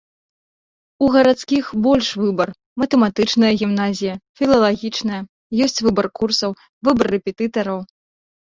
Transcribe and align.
У 1.07 1.09
гарадскіх 1.15 1.65
больш 1.85 2.07
выбар, 2.21 2.49
матэматычная 2.85 3.53
гімназія, 3.61 4.15
філалагічная, 4.43 5.21
ёсць 5.69 5.79
выбар 5.91 6.05
курсаў, 6.23 6.51
выбар 6.91 7.07
рэпетытараў. 7.17 7.79